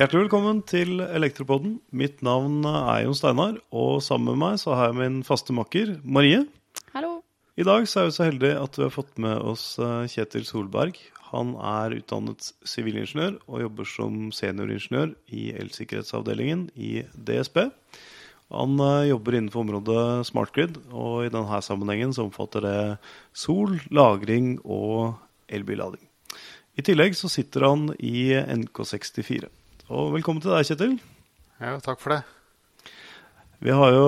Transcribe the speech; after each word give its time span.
Hjertelig 0.00 0.20
velkommen 0.22 0.60
til 0.62 1.00
Elektropodden. 1.02 1.74
Mitt 1.90 2.22
navn 2.22 2.62
er 2.64 3.02
Jon 3.02 3.16
Steinar, 3.18 3.56
og 3.74 3.98
sammen 4.00 4.32
med 4.32 4.38
meg 4.40 4.60
så 4.62 4.72
har 4.78 4.92
jeg 4.92 4.98
min 5.00 5.18
faste 5.26 5.52
makker 5.52 5.96
Marie. 6.06 6.44
Hallo. 6.94 7.18
I 7.58 7.66
dag 7.66 7.84
så 7.90 8.00
er 8.00 8.08
vi 8.08 8.14
så 8.16 8.28
heldige 8.28 8.60
at 8.62 8.78
vi 8.78 8.86
har 8.86 8.94
fått 8.94 9.18
med 9.20 9.42
oss 9.42 9.64
eh, 9.82 10.06
Kjetil 10.08 10.46
Solberg. 10.48 10.96
Han 11.32 11.52
er 11.58 11.98
utdannet 11.98 12.52
sivilingeniør 12.62 13.36
og 13.44 13.64
jobber 13.66 13.90
som 13.92 14.20
senioringeniør 14.32 15.12
i 15.36 15.50
elsikkerhetsavdelingen 15.60 16.68
i 16.78 17.02
DSB. 17.12 17.66
Han 18.56 18.80
eh, 18.80 19.10
jobber 19.10 19.36
innenfor 19.36 19.66
området 19.66 20.04
smart 20.30 20.54
grid, 20.56 20.80
og 20.90 21.26
i 21.26 21.34
denne 21.34 21.60
sammenhengen 21.66 22.14
så 22.16 22.28
omfatter 22.30 22.64
det 22.64 22.78
sol, 23.36 23.76
lagring 23.90 24.56
og 24.64 25.18
elbillading. 25.50 26.09
I 26.78 26.84
tillegg 26.86 27.16
så 27.18 27.30
sitter 27.30 27.66
han 27.66 27.88
i 27.98 28.30
NK64. 28.34 29.48
Og 29.90 30.12
velkommen 30.14 30.42
til 30.42 30.52
deg, 30.54 30.68
Kjetil. 30.68 30.92
Ja, 31.60 31.74
takk 31.82 31.98
for 32.02 32.14
det. 32.14 32.20
Vi 33.60 33.72
har 33.76 33.92
jo 33.92 34.04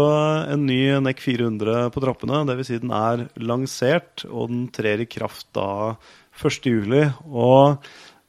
en 0.49 0.63
ny 0.65 0.79
NEC 1.05 1.19
400 1.21 1.91
på 1.93 2.01
trappene. 2.01 2.45
Dvs. 2.49 2.71
Si 2.71 2.79
den 2.81 2.95
er 2.97 3.27
lansert, 3.37 4.25
og 4.31 4.49
den 4.49 4.63
trer 4.73 5.03
i 5.03 5.09
kraft 5.11 5.51
da 5.59 5.97
1.7. 6.41 7.11
Og 7.29 7.83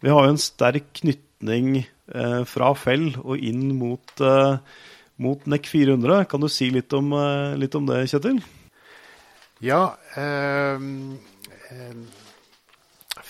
vi 0.04 0.12
har 0.12 0.26
jo 0.26 0.34
en 0.34 0.42
sterk 0.42 0.90
knytning 1.00 1.78
eh, 1.86 2.42
fra 2.50 2.74
Fell 2.76 3.14
og 3.22 3.38
inn 3.38 3.70
mot, 3.80 4.18
eh, 4.20 4.58
mot 5.24 5.48
NEC 5.48 5.70
400. 5.72 6.26
Kan 6.28 6.44
du 6.44 6.50
si 6.52 6.68
litt 6.74 6.92
om, 6.98 7.14
eh, 7.16 7.54
litt 7.62 7.80
om 7.80 7.88
det, 7.88 8.02
Kjetil? 8.12 8.42
Ja. 9.64 9.86
Eh, 10.20 10.76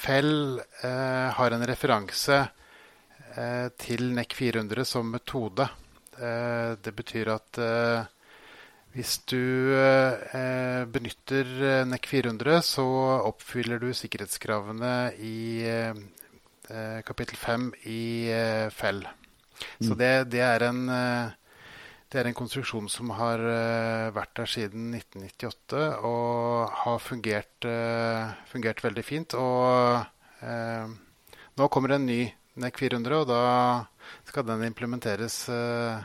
Fell 0.03 0.59
eh, 0.59 1.29
har 1.37 1.55
en 1.55 1.65
referanse 1.67 2.43
Eh, 3.33 3.67
til 3.81 4.11
NEC 4.13 4.35
400 4.37 4.85
som 4.85 5.07
metode. 5.09 5.65
Eh, 6.19 6.73
det 6.85 6.93
betyr 6.93 7.31
at 7.33 7.57
eh, 7.57 8.03
hvis 8.93 9.15
du 9.25 9.73
benytter 10.93 11.47
NEC 11.89 12.05
400, 12.11 12.59
så 12.61 12.85
oppfyller 13.25 13.79
du 13.81 13.87
sikkerhetskravene 13.89 15.15
i 15.17 15.65
kapittel 17.01 17.39
5 17.41 17.65
i 17.89 18.03
Fell. 18.69 19.01
Så 19.81 19.95
mm. 19.95 19.97
det, 19.97 20.11
det, 20.35 20.43
er 20.45 20.67
en, 20.67 20.83
det, 22.13 22.21
er 22.21 22.29
en, 22.29 22.37
konstruksjon 22.37 22.85
som 22.93 23.09
har 23.17 23.41
vært 24.13 24.35
der 24.37 24.49
siden 24.49 24.93
1998 24.93 25.81
og 26.05 26.69
har 26.83 27.01
fungert, 27.01 27.67
fungert 28.51 28.83
veldig 28.85 29.03
fint. 29.07 29.33
Og 29.33 30.05
nå 31.57 31.67
kommer 31.73 31.95
en 31.97 32.05
ny 32.05 32.21
NEC 32.61 32.77
400, 32.77 33.21
og 33.23 33.29
da 33.29 33.41
skal 34.29 34.45
den 34.45 34.65
implementeres 34.67 35.37
eh, 35.49 36.03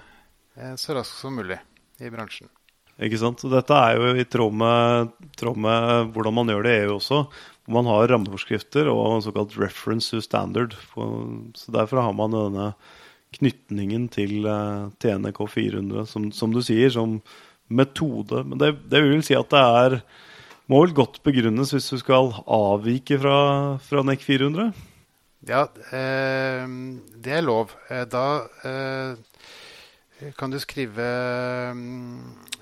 eh, 0.56 0.74
så 0.80 0.96
raskt 0.96 1.20
som 1.20 1.36
mulig 1.36 1.58
i 2.00 2.10
bransjen. 2.12 2.48
Ikke 2.98 3.20
sant? 3.20 3.44
Og 3.46 3.52
dette 3.52 3.76
er 3.76 3.98
jo 3.98 4.14
i 4.18 4.26
tråd 4.26 4.56
med, 4.58 5.12
tråd 5.38 5.60
med, 5.62 6.12
hvordan 6.14 6.34
man 6.34 6.50
gjør 6.50 6.64
det 6.66 6.72
i 6.72 6.80
EU 6.86 6.96
også. 6.96 7.20
Hvor 7.62 7.76
man 7.76 7.90
har 7.92 8.08
rammeforskrifter 8.10 8.88
og 8.90 9.20
såkalt 9.22 9.54
reference 9.60 10.10
to 10.10 10.22
standard. 10.24 10.74
Så 11.54 11.74
Derfor 11.74 12.02
har 12.02 12.16
man 12.16 12.34
denne 12.34 12.72
knytningen 13.36 14.08
til 14.12 14.46
eh, 14.48 14.88
TNK 15.02 15.42
400, 15.52 16.06
som, 16.08 16.30
som, 16.32 16.54
du 16.54 16.62
sier, 16.64 16.90
som 16.94 17.18
metode. 17.68 18.44
Men 18.48 18.60
det, 18.60 18.72
det 18.88 19.02
vil 19.04 19.24
si 19.26 19.36
at 19.36 19.50
det 19.52 19.64
er 19.82 20.00
må 20.68 20.82
vel 20.82 20.92
godt 20.96 21.22
begrunnes 21.24 21.72
hvis 21.72 21.88
du 21.88 21.96
skal 22.00 22.34
avvike 22.44 23.16
fra, 23.22 23.38
fra 23.80 24.04
NEC 24.04 24.24
400? 24.26 24.72
Ja, 25.48 25.62
eh, 25.96 26.64
det 27.24 27.36
er 27.38 27.44
lov. 27.46 27.72
Eh, 27.88 28.04
da 28.10 28.24
eh, 28.68 30.32
kan 30.36 30.50
du 30.50 30.58
skrive 30.58 31.06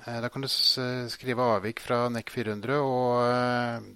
Da 0.07 0.29
kan 0.29 0.45
du 0.45 0.49
skrive 0.49 1.49
avvik 1.57 1.81
fra 1.83 2.05
NEC 2.13 2.31
400 2.31 2.79
og 2.79 3.87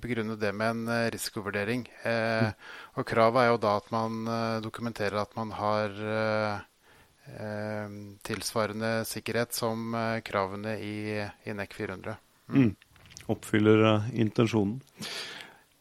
begrunne 0.00 0.36
det 0.40 0.52
med 0.54 0.70
en 0.70 1.10
risikovurdering. 1.14 1.86
Eh, 2.04 2.52
Og 2.94 3.06
kravet 3.06 3.42
er 3.42 3.48
jo 3.50 3.60
da 3.62 3.76
at 3.80 3.90
man 3.90 4.24
dokumenterer 4.62 5.18
at 5.20 5.36
man 5.36 5.50
har 5.50 5.94
tilsvarende 8.22 8.90
sikkerhet 9.08 9.56
som 9.56 9.96
kravene 10.22 10.74
i, 10.78 10.96
i 11.48 11.54
NEC 11.56 11.72
400. 11.72 12.18
Mm. 12.52 12.58
Mm. 12.60 12.74
Oppfyller 13.32 13.86
intensjonen. 14.12 14.76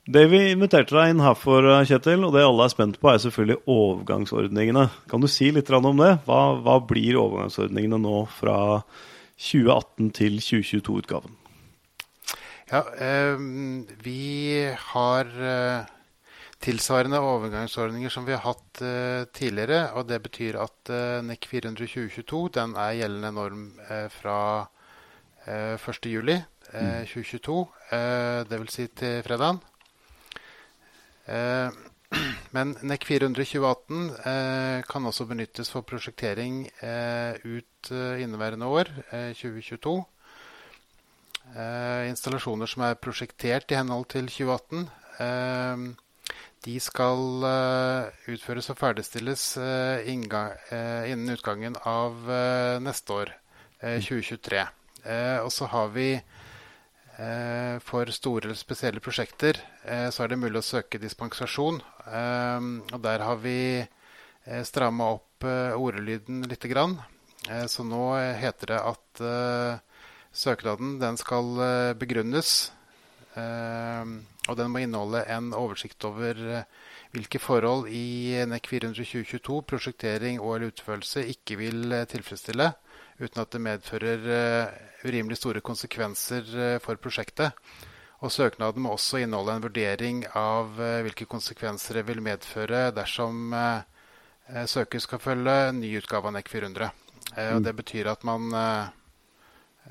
Det 0.03 0.25
vi 0.28 0.40
inviterte 0.52 0.97
deg 0.97 1.13
inn 1.13 1.22
her 1.23 1.35
for, 1.40 1.63
eh, 1.63 1.85
Kjetil, 1.88 2.25
og 2.28 2.34
det 2.35 2.44
alle 2.44 2.66
er 2.66 2.72
spent 2.73 2.97
på, 3.00 3.07
er 3.07 3.22
selvfølgelig 3.23 3.63
overgangsordningene. 3.72 4.90
Kan 5.07 5.22
du 5.23 5.29
si 5.31 5.47
litt 5.52 5.69
om 5.72 5.96
det? 5.96 6.18
Hva, 6.25 6.59
hva 6.59 6.75
blir 6.84 7.16
overgangsordningene 7.22 8.02
nå 8.03 8.28
fra 8.28 8.84
2018 9.40 10.12
til 10.12 10.41
2022-utgaven? 10.44 11.31
Ja, 12.73 12.79
eh, 12.97 13.38
vi 14.01 14.66
har 14.79 15.28
eh, 15.29 15.85
tilsvarende 16.57 17.19
overgangsordninger 17.22 18.09
som 18.09 18.25
vi 18.25 18.34
har 18.34 18.41
hatt 18.47 18.81
eh, 18.81 19.25
tidligere. 19.29 19.91
og 19.94 20.07
Det 20.09 20.17
betyr 20.23 20.57
at 20.57 20.89
eh, 20.89 21.19
NEC 21.22 21.45
422 21.51 22.47
den 22.56 22.73
er 22.73 22.95
gjeldende 22.97 23.29
norm 23.35 23.67
eh, 23.85 24.07
fra 24.09 24.66
1.7 25.45 26.17
mm. 26.17 26.31
2022. 27.11 27.59
Dvs. 28.50 28.73
Si 28.73 28.88
til 28.97 29.22
fredagen. 29.28 29.59
Eh, 31.29 31.69
men 32.57 32.73
NEC 32.81 33.05
42018 33.05 34.09
eh, 34.31 34.79
kan 34.90 35.05
også 35.11 35.29
benyttes 35.29 35.69
for 35.69 35.85
prosjektering 35.85 36.66
ut 36.73 37.94
inneværende 37.94 38.66
år, 38.66 38.90
2022. 39.38 40.00
installasjoner 42.09 42.69
som 42.69 42.85
er 42.87 42.99
prosjektert 43.01 43.71
i 43.71 43.77
henhold 43.77 44.07
til 44.13 44.29
2018, 44.31 44.87
de 46.63 46.75
skal 46.81 47.45
utføres 48.31 48.71
og 48.71 48.79
ferdigstilles 48.79 49.43
innen 50.09 51.33
utgangen 51.35 51.77
av 51.85 52.31
neste 52.81 53.19
år, 53.19 53.33
2023. 53.83 54.63
og 55.43 55.51
så 55.53 55.69
har 55.75 55.93
vi 55.93 56.07
Eh, 57.13 57.77
for 57.85 58.09
store 58.09 58.47
eller 58.47 58.57
spesielle 58.57 59.01
prosjekter 59.03 59.59
eh, 59.85 60.07
så 60.09 60.23
er 60.23 60.31
det 60.31 60.39
mulig 60.41 60.57
å 60.63 60.65
søke 60.65 60.97
dispensasjon. 61.01 61.77
Eh, 62.09 62.69
og 62.89 63.03
der 63.03 63.25
har 63.27 63.37
vi 63.43 63.57
stramma 64.67 65.05
opp 65.13 65.45
ordelyden 65.45 66.41
litt. 66.51 66.65
Så 67.71 67.83
nå 67.87 68.01
heter 68.35 68.73
det 68.73 68.79
at 68.89 69.21
søknaden 70.33 70.97
den 71.01 71.17
skal 71.21 71.95
begrunnes. 71.99 72.71
Og 73.33 74.57
den 74.59 74.69
må 74.69 74.83
inneholde 74.83 75.23
en 75.33 75.53
oversikt 75.57 76.05
over 76.05 76.38
hvilke 77.13 77.39
forhold 77.41 77.88
i 77.89 78.43
NEC 78.49 78.67
422 78.69 79.61
prosjektering 79.69 80.41
og 80.41 80.55
eller 80.55 80.73
utførelse 80.73 81.25
ikke 81.33 81.57
vil 81.61 81.95
tilfredsstille 82.09 82.72
uten 83.22 83.41
at 83.43 83.51
det 83.53 83.61
medfører 83.61 84.29
eh, 84.35 84.77
urimelig 85.07 85.39
store 85.39 85.61
konsekvenser 85.66 86.47
eh, 86.53 86.77
for 86.83 86.99
prosjektet. 87.01 87.53
Og 88.23 88.31
Søknaden 88.31 88.85
må 88.85 88.93
også 88.95 89.19
inneholde 89.23 89.57
en 89.57 89.66
vurdering 89.66 90.23
av 90.39 90.79
eh, 90.81 91.01
hvilke 91.05 91.27
konsekvenser 91.29 91.99
det 91.99 92.07
vil 92.09 92.23
medføre 92.23 92.89
dersom 92.95 93.55
søker 94.67 94.99
skal 94.99 95.22
følge 95.23 95.72
ny 95.77 95.93
utgave 96.01 96.27
av 96.27 96.33
NEC 96.35 96.49
400. 96.51 96.89
Og 97.33 97.59
mm. 97.61 97.63
det 97.63 97.73
betyr 97.77 98.09
at 98.11 98.25
man, 98.27 98.49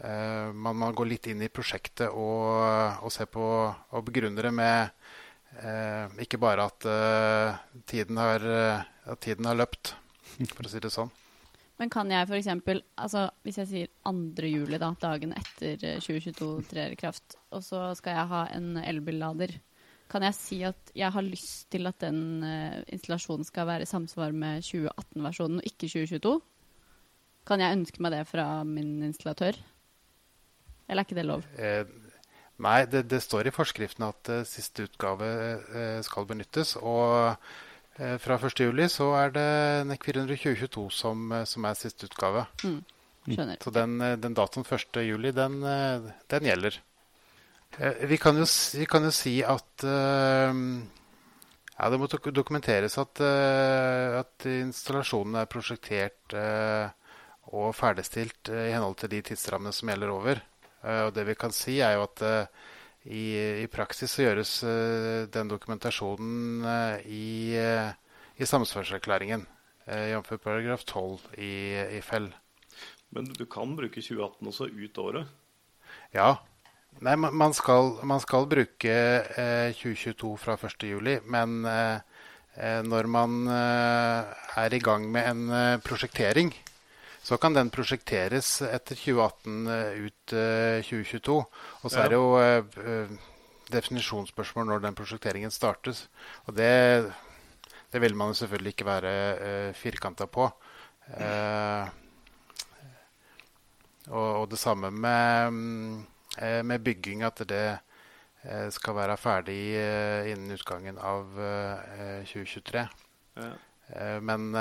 man, 0.00 0.76
man 0.80 0.94
går 0.96 1.08
litt 1.10 1.26
inn 1.28 1.42
i 1.44 1.50
prosjektet 1.52 2.08
og, 2.08 3.02
og 3.04 3.12
ser 3.12 3.28
på 3.28 3.44
og 3.44 4.06
begrunner 4.06 4.48
det 4.48 4.52
med 4.56 6.22
ikke 6.24 6.40
bare 6.40 6.64
at, 6.64 6.86
tiden 7.90 8.16
har, 8.16 8.46
at 9.04 9.20
tiden 9.20 9.44
har 9.50 9.58
løpt, 9.60 9.92
for 10.56 10.64
å 10.64 10.72
si 10.72 10.80
det 10.80 10.94
sånn. 10.94 11.12
Men 11.82 11.90
kan 11.90 12.10
jeg 12.14 12.28
f.eks. 12.28 12.48
Altså, 13.00 13.24
hvis 13.42 13.58
jeg 13.58 13.68
sier 13.70 13.88
2. 14.06 14.46
juli, 14.46 14.78
da, 14.78 14.92
dagen 15.02 15.32
etter 15.34 15.80
2022 15.98 16.46
eh, 16.46 16.66
trer 16.70 16.94
i 16.94 16.98
kraft, 17.00 17.34
og 17.50 17.64
så 17.66 17.88
skal 17.98 18.20
jeg 18.20 18.30
ha 18.30 18.42
en 18.54 18.76
elbillader, 18.78 19.56
kan 20.12 20.22
jeg 20.28 20.36
si 20.36 20.58
at 20.68 20.92
jeg 20.94 21.10
har 21.10 21.24
lyst 21.24 21.70
til 21.72 21.88
at 21.88 21.96
den 22.04 22.44
installasjonen 22.92 23.48
skal 23.48 23.66
være 23.70 23.86
i 23.86 23.88
samsvar 23.88 24.34
med 24.36 24.62
2018-versjonen 24.66 25.62
og 25.62 25.68
ikke 25.70 25.88
2022? 25.88 26.34
Kan 27.48 27.64
jeg 27.64 27.78
ønske 27.80 28.04
meg 28.04 28.14
det 28.14 28.26
fra 28.28 28.46
min 28.68 29.00
installatør? 29.08 29.56
Eller 30.88 31.02
er 31.02 31.08
ikke 31.08 31.18
det 31.18 31.26
lov? 31.28 31.44
Eh, 31.56 31.82
nei, 32.62 32.78
det, 32.90 33.06
det, 33.10 33.22
står 33.24 33.48
i 33.48 33.54
forskriften 33.54 34.08
at 34.08 34.32
eh, 34.32 34.46
siste 34.48 34.88
utgave 34.88 35.28
eh, 35.72 36.00
skal 36.06 36.26
benyttes. 36.28 36.76
og 36.80 37.36
Eh, 38.00 38.16
fra 38.18 38.38
1.7 38.38 38.88
så 38.88 39.10
er 39.18 39.34
det 39.34 39.48
NEC 39.90 40.06
422 40.06 40.86
som, 40.90 41.26
eh, 41.32 41.44
som 41.44 41.64
er 41.68 41.76
siste 41.76 42.08
utgave. 42.08 42.46
Mm. 42.64 42.80
Skjønner. 43.28 43.58
Så 43.62 43.70
den, 43.70 44.00
eh, 44.00 44.16
den 44.16 44.34
datoen 44.34 44.64
1.7, 44.64 45.32
den, 45.32 45.60
den 46.28 46.48
gjelder. 46.48 46.80
Vi 48.08 48.18
kan, 48.20 48.36
jo, 48.36 48.44
vi 48.76 48.84
kan 48.84 49.04
jo, 49.04 49.10
si 49.10 49.38
at 49.40 49.84
uh, 49.88 50.52
Ja, 51.78 51.88
Det 51.88 51.98
må 51.98 52.06
dokumenteres 52.06 52.98
at, 53.00 53.16
uh, 53.24 54.18
at 54.20 54.44
installasjonen 54.44 55.38
er 55.40 55.48
prosjektert 55.48 56.36
uh, 56.36 56.92
og 57.48 57.72
ferdigstilt 57.72 58.52
i 58.52 58.74
henhold 58.74 58.98
til 59.00 59.08
de 59.14 59.22
tidsrammene 59.22 59.72
som 59.72 59.88
gjelder 59.88 60.12
over. 60.12 60.42
Og 60.82 61.12
Det 61.14 61.24
vi 61.28 61.34
kan 61.38 61.52
si, 61.54 61.78
er 61.80 61.94
jo 61.94 62.06
at 62.08 62.22
i, 63.06 63.24
i, 63.62 63.66
praksis 63.70 64.10
så 64.10 64.24
gjøres 64.26 64.52
den 65.34 65.50
dokumentasjonen 65.50 66.64
i, 67.06 67.54
i 68.34 68.46
samsvarserklæringen, 68.46 69.46
jf. 69.86 70.32
paragraf 70.42 70.84
12 70.84 71.38
i, 71.38 71.52
i 71.98 72.00
FEL. 72.02 72.32
Men 73.14 73.30
du 73.30 73.44
kan 73.46 73.76
bruke 73.78 74.02
2018 74.02 74.50
også 74.52 74.70
ut 74.70 74.98
året? 74.98 75.30
Ja, 76.14 76.34
Nei, 77.00 77.14
man 77.16 77.54
skal, 77.56 77.96
man 78.06 78.20
skal 78.20 78.46
bruke 78.50 78.92
eh, 78.92 79.72
2022 79.74 80.32
fra 80.38 80.58
1.7, 80.58 81.22
men 81.32 81.64
eh, 81.66 82.02
eh, 82.58 82.82
når 82.84 83.08
man 83.10 83.38
eh, 83.48 84.44
er 84.60 84.76
i 84.76 84.82
gang 84.82 85.08
med 85.10 85.30
en 85.30 85.42
eh, 85.56 85.80
prosjektering, 85.82 86.52
så 87.22 87.38
kan 87.38 87.54
den 87.54 87.70
prosjekteres 87.70 88.60
etter 88.66 88.98
2018 88.98 89.66
eh, 89.70 90.06
ut 90.06 90.34
2022. 90.88 91.38
Og 91.82 91.92
så 91.92 92.02
er 92.02 92.12
det 92.12 92.18
jo 92.18 92.28
definisjonsspørsmål 93.72 94.68
når 94.68 94.86
den 94.86 94.98
prosjekteringen 94.98 95.54
startes. 95.54 96.06
Og 96.46 96.56
det, 96.58 96.72
det 97.94 98.02
vil 98.02 98.16
man 98.18 98.32
jo 98.32 98.40
selvfølgelig 98.42 98.74
ikke 98.74 98.88
være 98.90 99.12
uh, 99.38 99.70
firkanta 99.76 100.26
på. 100.28 100.50
Og, 104.10 104.28
og, 104.42 104.50
det 104.50 104.58
samme 104.58 104.90
med 104.90 105.46
um, 105.48 106.02
Eh, 106.38 106.62
med 106.62 106.80
bygging 106.80 107.22
at 107.26 107.42
det 107.48 107.78
eh, 108.42 108.68
skal 108.72 108.96
være 108.96 109.18
ferdig 109.20 109.60
eh, 109.76 110.30
innen 110.32 110.54
utgangen 110.56 110.98
av 110.98 111.28
2023. 112.30 112.86
Ja. 113.36 113.50
Men, 114.24 114.54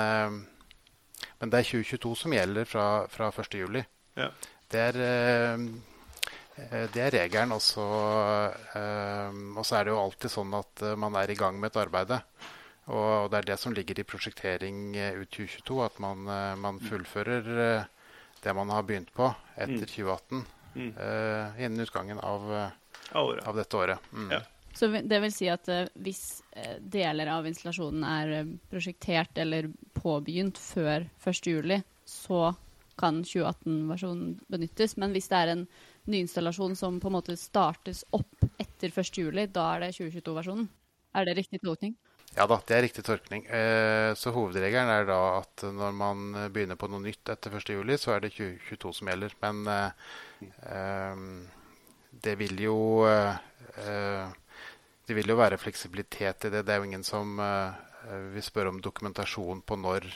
men, 1.41 1.51
det 1.51 1.61
er 1.61 1.69
2022 1.71 2.13
som 2.23 2.35
gjelder 2.37 2.69
fra, 2.69 2.85
fra 3.11 3.31
1.7. 3.33 3.81
Ja. 4.19 4.29
Det, 4.71 4.85
er, 4.91 5.57
det 6.93 7.01
er 7.01 7.15
regelen. 7.17 7.55
Og 7.57 7.61
så, 7.65 7.83
og 7.83 9.65
så 9.65 9.79
er 9.79 9.87
det 9.87 9.95
jo 9.95 9.99
alltid 9.99 10.31
sånn 10.31 10.53
at 10.55 10.85
man 11.01 11.17
er 11.19 11.33
i 11.33 11.37
gang 11.39 11.57
med 11.59 11.73
et 11.73 11.81
arbeid. 11.81 12.13
Og 12.91 13.31
det 13.33 13.41
er 13.41 13.49
det 13.51 13.59
som 13.59 13.73
ligger 13.73 13.99
i 13.99 14.07
prosjektering 14.07 14.93
ut 14.93 15.33
2022, 15.33 15.81
at 15.85 15.99
man, 16.03 16.31
man 16.61 16.79
fullfører 16.85 17.51
det 18.41 18.55
man 18.57 18.71
har 18.73 18.85
begynt 18.87 19.11
på 19.17 19.33
etter 19.57 19.85
2018. 19.85 20.41
Mm 20.45 20.49
mm. 20.75 20.93
uh, 20.97 21.61
innen 21.61 21.79
utgangen 21.79 22.19
av, 22.19 22.69
av, 23.11 23.55
dette 23.55 23.77
året. 23.77 23.99
Mm. 24.13 24.31
Ja. 24.31 24.41
Så 24.73 24.87
det 24.87 25.19
vil 25.19 25.33
si 25.35 25.49
at 25.51 25.67
hvis 25.99 26.23
deler 26.79 27.27
av 27.33 27.47
installasjonen 27.47 28.05
er 28.07 28.51
prosjektert 28.71 29.35
eller 29.43 29.67
påbegynt 30.01 30.59
før 30.59 31.07
1.7, 31.23 31.81
så 32.05 32.51
kan 33.01 33.23
2018-versjonen 33.25 34.35
benyttes. 34.51 34.97
Men 35.01 35.15
hvis 35.15 35.29
det 35.31 35.39
er 35.39 35.53
en 35.55 35.65
nyinstallasjon 36.11 36.75
som 36.77 36.99
på 37.01 37.09
en 37.09 37.17
måte 37.17 37.37
startes 37.39 38.03
opp 38.15 38.45
etter 38.61 38.93
1.7, 38.93 39.31
da 39.53 39.67
er 39.75 39.85
det 39.85 39.93
2022-versjonen? 39.97 40.69
Er 41.17 41.27
det 41.27 41.37
riktig 41.41 41.61
tolkning? 41.63 41.95
Ja 42.31 42.45
da, 42.47 42.61
det 42.63 42.75
er 42.77 42.85
riktig 42.85 43.03
tolkning. 43.03 43.43
Eh, 43.51 44.13
så 44.15 44.31
hovedregelen 44.31 44.91
er 44.93 45.07
da 45.09 45.19
at 45.41 45.65
når 45.67 45.95
man 45.95 46.29
begynner 46.53 46.79
på 46.79 46.87
noe 46.91 47.03
nytt 47.03 47.33
etter 47.33 47.57
1.7, 47.59 47.97
så 47.99 48.15
er 48.15 48.23
det 48.23 48.31
2022 48.37 48.93
som 49.01 49.11
gjelder. 49.11 49.35
Men 49.43 49.55
eh, 49.67 51.25
det 52.23 52.37
vil 52.39 52.63
jo 52.63 52.77
eh, 53.09 53.35
Det 55.05 55.15
vil 55.17 55.27
jo 55.33 55.35
være 55.35 55.59
fleksibilitet 55.59 56.47
i 56.47 56.53
det. 56.53 56.63
Det 56.63 56.71
er 56.71 56.79
jo 56.79 56.87
ingen 56.87 57.03
som 57.03 57.35
vil 58.33 58.43
spør 58.43 58.71
om 58.71 58.81
dokumentasjon 58.81 59.61
på 59.61 59.77
når 59.77 60.07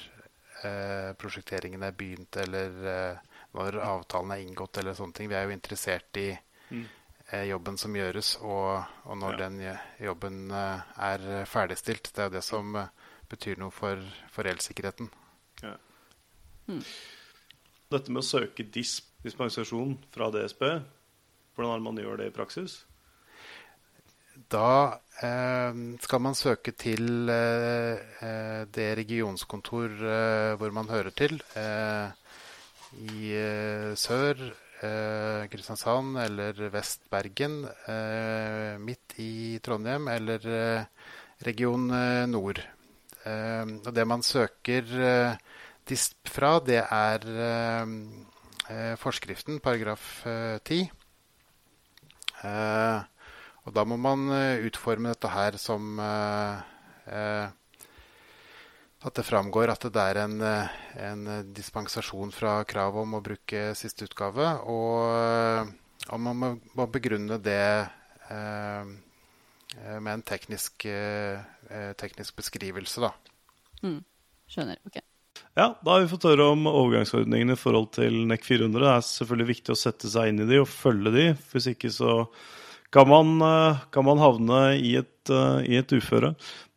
prosjekteringen 1.20 1.84
er 1.86 1.94
begynt, 1.94 2.38
eller 2.42 3.20
når 3.54 3.78
avtalen 3.86 4.32
er 4.34 4.42
inngått, 4.42 4.80
eller 4.82 4.96
sånne 4.98 5.14
ting. 5.14 5.28
Vi 5.30 5.38
er 5.38 5.46
jo 5.46 5.54
interessert 5.54 6.18
i 6.18 6.30
mm 6.72 6.86
jobben 7.32 7.78
som 7.78 7.96
gjøres, 7.96 8.36
og, 8.46 8.84
og 9.10 9.18
når 9.18 9.36
ja. 9.36 9.38
den 9.46 10.06
jobben 10.06 10.52
eh, 10.54 10.96
er 11.10 11.46
ferdigstilt. 11.50 12.12
Det 12.14 12.24
er 12.24 12.34
det 12.38 12.44
som 12.46 12.76
eh, 12.78 12.92
betyr 13.30 13.60
noe 13.62 13.74
for, 13.74 14.02
for 14.31 14.48
elsikkerheten. 14.50 15.10
Ja. 15.64 15.76
Mm. 16.70 16.84
Dette 17.94 18.14
med 18.14 18.22
å 18.22 18.28
søke 18.28 18.66
disp, 18.70 19.10
dispensasjon 19.26 19.98
fra 20.14 20.30
DSB, 20.34 20.64
hvordan 21.56 21.72
er 21.72 21.81
det 21.81 21.88
man 21.88 22.04
gjør 22.04 22.22
det 22.22 22.30
i 22.30 22.36
praksis? 22.36 22.84
Da 24.52 24.70
eh, 24.70 25.05
skal 25.16 26.20
man 26.20 26.36
søke 26.36 26.74
til 26.76 27.30
eh, 27.32 27.96
eh 28.20 28.66
det 28.68 28.98
regionskontor 28.98 29.88
eh, 29.88 30.56
hvor 30.60 30.72
man 30.72 30.90
hører 30.90 31.12
til. 31.16 31.42
I 32.96 33.32
sør 33.96 34.36
Kristiansand 35.52 36.18
eller 36.20 36.70
Vest-Bergen, 36.72 37.66
midt 38.80 39.16
i 39.18 39.60
Trondheim 39.64 40.08
eller 40.08 40.86
region 41.44 41.88
nord. 42.30 42.60
Eh, 43.26 43.66
og 43.86 43.96
det 43.96 44.08
man 44.08 44.24
søker 44.24 45.38
DISP 45.88 46.30
fra, 46.30 46.60
det 46.60 46.84
er 46.84 47.20
forskriften, 48.98 49.60
paragraf 49.60 50.26
10. 50.66 50.92
og 53.66 53.74
da 53.74 53.84
må 53.88 53.98
man 53.98 54.30
utforme 54.62 55.12
dette 55.14 55.32
her 55.34 55.58
som 55.62 56.00
at 59.06 59.20
det 59.20 59.26
framgår 59.28 59.70
at 59.70 59.86
det 59.94 60.02
er 60.02 60.20
en, 60.24 60.40
eh, 60.42 60.78
en 61.06 61.26
dispensasjon 61.54 62.32
fra 62.34 62.58
kravet 62.66 63.06
om 63.06 63.18
å 63.18 63.24
bruke 63.24 63.68
siste 63.78 64.08
utgave. 64.08 64.48
Og, 64.66 65.02
eh, 65.14 65.74
og 66.10 66.22
man 66.22 66.40
må, 66.42 66.52
må, 66.74 66.88
begrunne 66.90 67.38
det 67.38 67.90
eh, 68.32 68.94
med 70.00 70.12
en 70.12 70.26
teknisk, 70.26 70.88
eh, 70.90 71.38
teknisk 72.00 72.38
beskrivelse, 72.40 73.04
da. 73.06 73.12
Mm. 73.84 74.00
Skjønner. 74.50 74.82
Ok. 74.90 75.02
Ja, 75.56 75.70
da 75.84 75.92
har 75.92 76.02
vi 76.02 76.10
fått 76.10 76.28
høre 76.28 76.50
om 76.56 76.66
overgangsordningene 76.68 77.56
i 77.56 77.60
forhold 77.60 77.92
til 77.96 78.24
NEC 78.28 78.44
400. 78.48 78.82
Det 78.82 78.92
er 78.92 79.06
selvfølgelig 79.06 79.52
viktig 79.52 79.76
å 79.76 79.80
sette 79.80 80.10
seg 80.12 80.32
inn 80.32 80.42
i 80.44 80.50
de 80.50 80.64
og 80.64 80.72
følge 80.72 81.14
de. 81.14 81.26
Hvis 81.52 81.70
ikke 81.72 81.92
så 81.94 82.24
kan 82.95 83.09
man, 83.12 83.36
kan 83.92 84.07
man 84.07 84.21
havne 84.24 84.62
i 84.80 84.95
et, 85.01 85.31
i 85.68 85.75
et 85.75 85.95
uføre. 85.97 86.31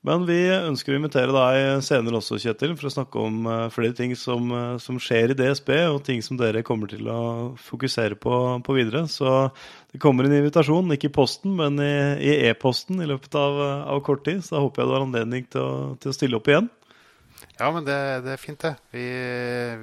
Men 0.07 0.23
vi 0.29 0.37
ønsker 0.55 0.95
å 0.95 0.99
invitere 1.01 1.35
deg 1.35 1.83
senere 1.83 2.21
også, 2.21 2.39
Kjetil, 2.39 2.77
for 2.79 2.87
å 2.87 2.93
snakke 2.93 3.19
om 3.21 3.49
eh, 3.51 3.65
flere 3.75 3.97
ting 3.99 4.15
som, 4.17 4.47
eh, 4.55 4.77
som 4.81 5.01
skjer 5.03 5.35
i 5.35 5.37
DSB, 5.37 5.73
og 5.91 6.05
ting 6.07 6.23
som 6.23 6.39
dere 6.39 6.63
kommer 6.67 6.91
til 6.91 7.09
å 7.11 7.21
fokusere 7.67 8.17
på, 8.23 8.37
på 8.65 8.77
videre. 8.77 9.05
Så 9.11 9.51
det 9.91 10.01
kommer 10.03 10.29
en 10.29 10.37
invitasjon, 10.39 10.95
ikke 10.95 11.11
i 11.11 11.17
posten, 11.19 11.57
men 11.59 11.83
i 11.83 12.37
e-posten 12.47 13.03
i, 13.03 13.09
løpet 13.11 13.35
av, 13.41 13.59
av, 13.91 14.03
kort 14.07 14.23
tid. 14.29 14.45
Så 14.47 14.55
da 14.55 14.63
håper 14.65 14.85
jeg 14.85 14.91
du 14.91 14.95
har 14.97 15.07
anledning 15.09 15.51
til 15.51 15.67
å, 15.67 15.73
til 15.99 16.15
å 16.15 16.17
stille 16.17 16.39
opp 16.39 16.53
igjen. 16.53 16.71
Ja, 17.59 17.73
men 17.75 17.83
det, 17.87 17.99
det 18.23 18.37
er 18.37 18.41
fint, 18.41 18.63
det. 18.63 18.77
Vi, 18.95 19.09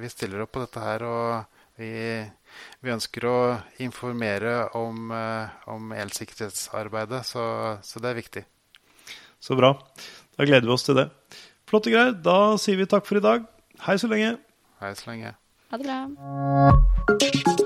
vi, 0.00 0.10
stiller 0.12 0.46
opp 0.46 0.56
på 0.56 0.64
dette 0.64 0.80
her. 0.80 1.04
og 1.04 1.76
vi, 1.76 1.92
vi 2.84 2.92
ønsker 2.94 3.26
å 3.28 3.38
informere 3.84 4.68
om, 4.78 5.10
eh, 5.14 5.56
om 5.72 5.92
elsikkerhetsarbeidet, 5.96 7.22
så, 7.28 7.44
så 7.82 8.02
det 8.02 8.12
er 8.12 8.20
viktig. 8.20 8.44
Så 9.40 9.58
bra. 9.58 9.74
Da 10.36 10.48
gleder 10.48 10.66
vi 10.66 10.74
oss 10.74 10.86
til 10.86 10.98
det. 10.98 11.10
Flotte 11.66 11.92
greier. 11.92 12.14
Da 12.14 12.56
sier 12.60 12.78
vi 12.80 12.88
takk 12.90 13.06
for 13.08 13.20
i 13.20 13.24
dag. 13.24 13.46
Hei 13.86 13.98
så 14.00 14.10
lenge. 14.12 14.36
Hei 14.82 14.94
så 14.98 15.10
lenge. 15.10 15.36
Ha 15.70 15.80
det 15.80 15.88
bra. 15.88 17.65